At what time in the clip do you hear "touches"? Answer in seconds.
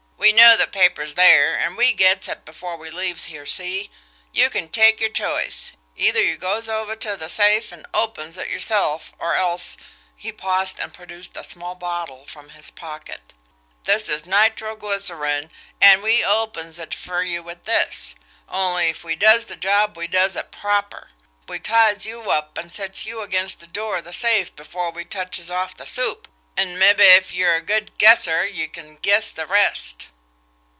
25.03-25.49